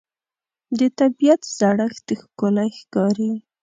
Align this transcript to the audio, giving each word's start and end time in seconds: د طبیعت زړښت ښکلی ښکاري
د 0.77 0.79
طبیعت 0.99 1.41
زړښت 1.57 2.07
ښکلی 2.21 2.69
ښکاري 2.79 3.31